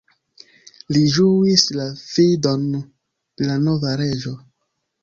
[0.95, 4.39] Li ĝuis la fidon de la nova reĝo.